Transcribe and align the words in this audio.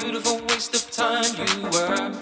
beautiful 0.00 0.40
waste 0.48 0.74
of 0.74 0.90
time 0.90 1.24
you 1.38 1.62
were. 1.70 2.12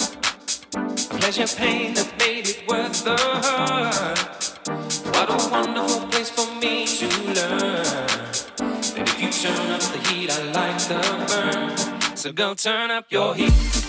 Pleasure, 1.19 1.47
pain 1.57 1.95
that 1.95 2.13
made 2.19 2.49
it 2.49 2.69
worth 2.69 3.05
the 3.05 3.17
hurt. 3.17 4.19
What 5.15 5.31
a 5.31 5.51
wonderful 5.51 6.07
place 6.09 6.31
for 6.31 6.47
me 6.61 6.87
to 6.87 7.07
learn. 7.27 7.85
That 8.95 9.09
if 9.09 9.23
you 9.23 9.31
turn 9.31 9.71
up 9.71 9.81
the 9.81 9.99
heat, 10.09 10.31
I 10.31 10.43
like 10.53 10.79
the 10.89 11.01
burn. 11.29 12.17
So 12.17 12.33
go 12.33 12.55
turn 12.55 12.91
up 12.91 13.07
your 13.11 13.35
heat. 13.35 13.82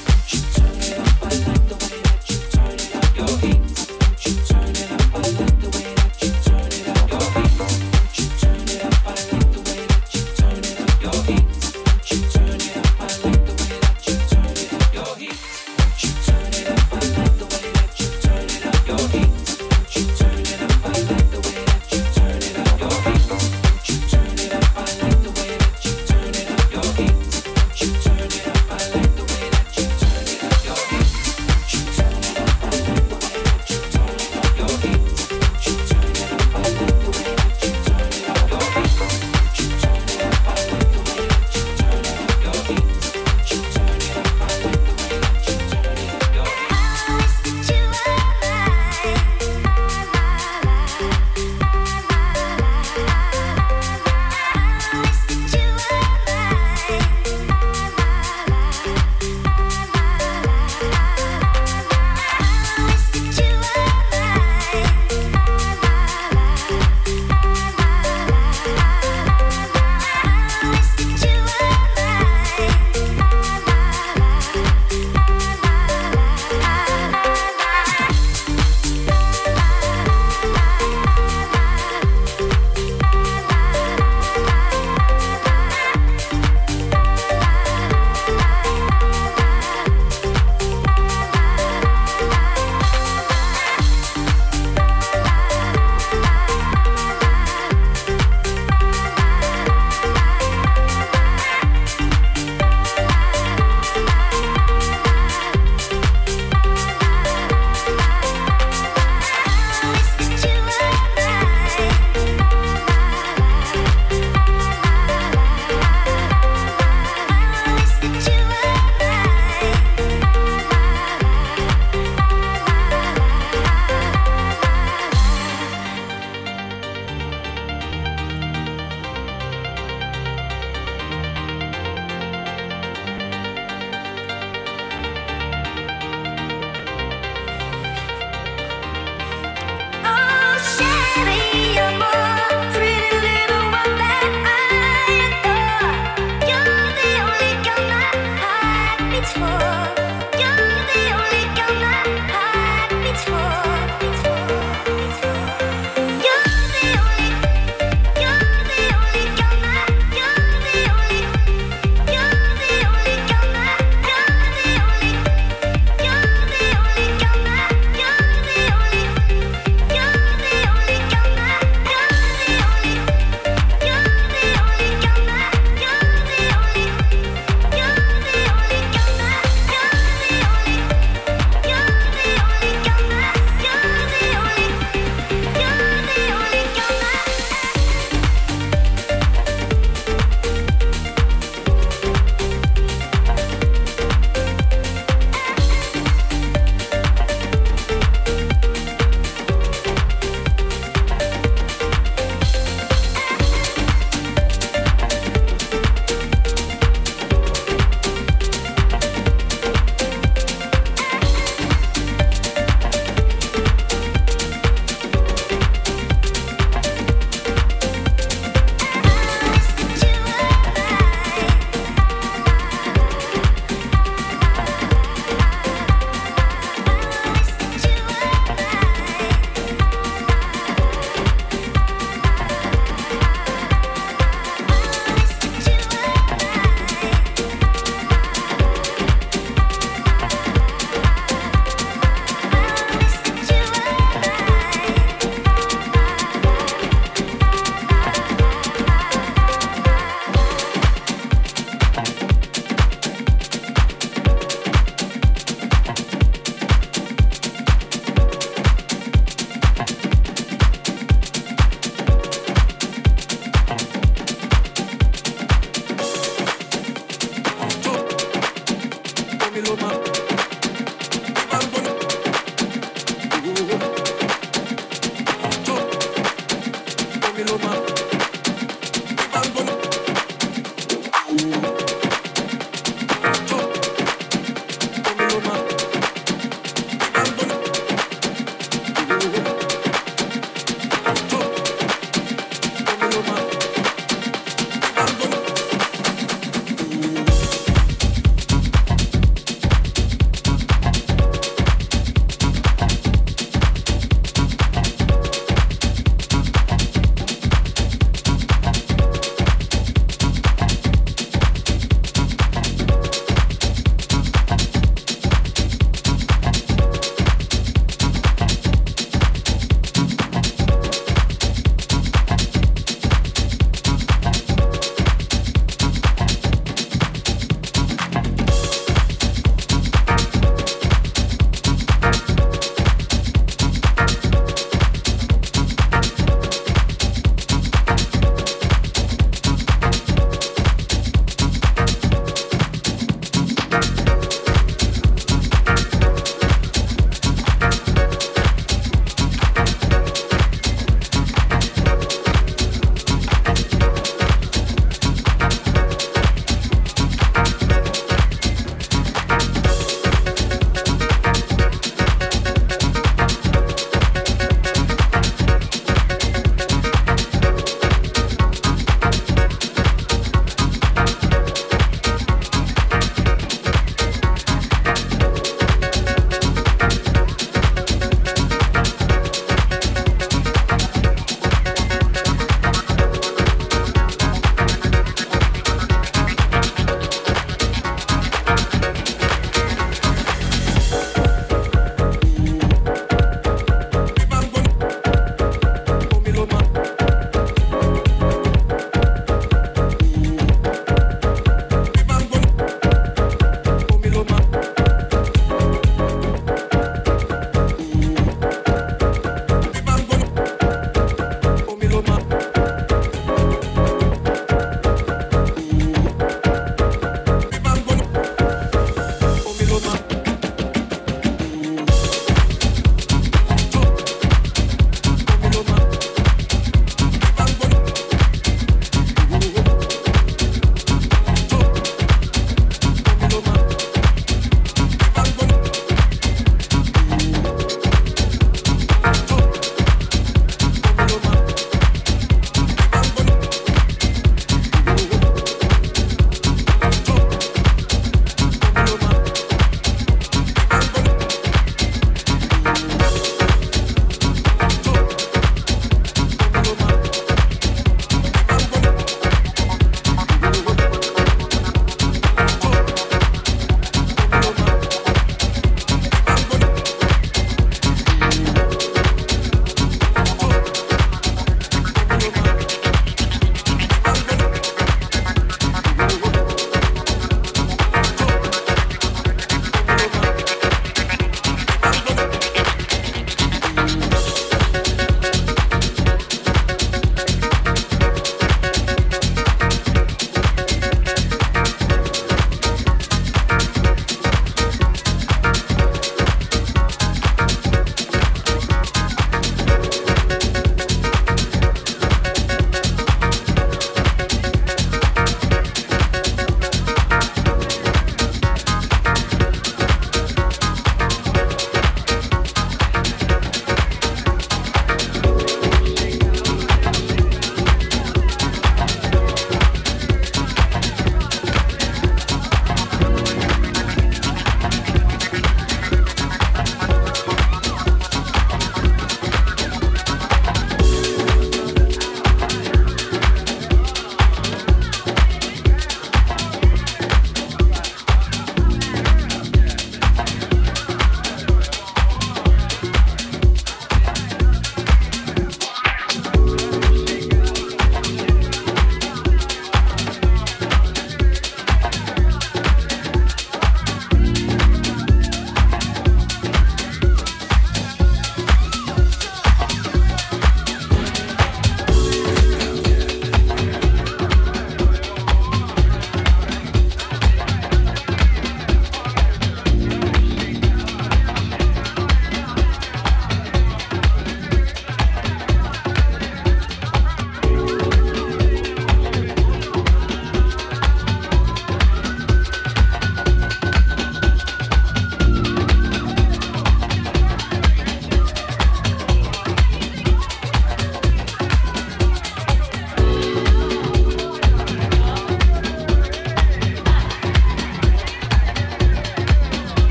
be 141.53 141.77
a 141.77 142.12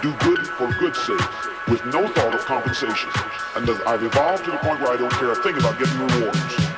do 0.00 0.12
good 0.18 0.46
for 0.46 0.68
good's 0.78 1.00
sake, 1.02 1.68
with 1.68 1.84
no 1.86 2.06
thought 2.08 2.34
of 2.34 2.40
compensation. 2.44 3.10
And 3.56 3.68
I've 3.86 4.02
evolved 4.02 4.44
to 4.44 4.52
the 4.52 4.58
point 4.58 4.80
where 4.80 4.92
I 4.92 4.96
don't 4.96 5.12
care 5.12 5.32
a 5.32 5.36
thing 5.36 5.56
about 5.56 5.78
getting 5.78 5.98
rewards. 5.98 6.77